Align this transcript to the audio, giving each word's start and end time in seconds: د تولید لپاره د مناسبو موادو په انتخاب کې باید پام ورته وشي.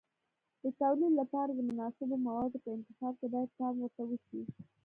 د 0.63 0.65
تولید 0.79 1.13
لپاره 1.21 1.51
د 1.53 1.59
مناسبو 1.69 2.15
موادو 2.27 2.57
په 2.63 2.69
انتخاب 2.77 3.13
کې 3.19 3.27
باید 3.33 3.55
پام 3.57 3.73
ورته 3.79 4.03
وشي. 4.09 4.41